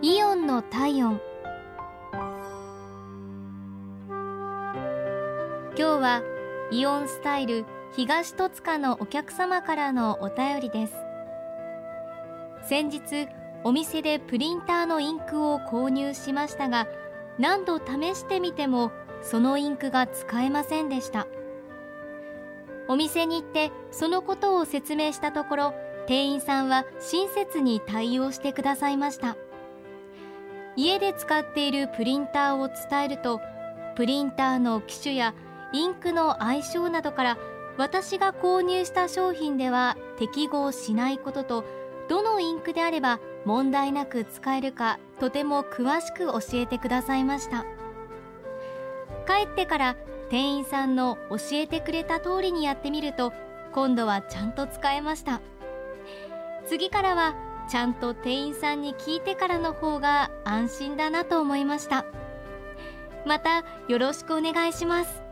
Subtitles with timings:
[0.00, 1.20] イオンの体温。
[5.76, 6.22] 今日は
[6.70, 7.64] イオンスタイル
[7.96, 10.94] 東戸塚のお客様からのお便りです。
[12.68, 13.26] 先日
[13.64, 16.86] お店でプリンターのインクを購入しましたが
[17.40, 21.26] 何度試してみてもそのインクが使えませんでした。
[22.86, 25.74] お店に行ってそのことを説明したところ
[26.06, 29.36] 店員さんは親切に対応してくださいました。
[30.78, 33.40] 家で使っているプリンターを伝えると
[33.96, 35.34] プリンターの機種や
[35.72, 37.38] インクの相性などから
[37.76, 41.64] 私が購入した商品では適合しないことと
[42.08, 47.64] どのインクであれば問題なく使えるかとても詳しく教えてくださいました。
[49.26, 49.96] 帰ってから
[50.30, 53.32] 店員さんの教えてくれた通りにやってみると
[53.72, 55.40] 今度はちゃんと使えました。
[56.66, 57.34] 次からは
[57.68, 62.06] ちゃんと店員さんに聞いてからの方が安心だなと思いました。
[63.26, 65.27] またよろしくお願いします。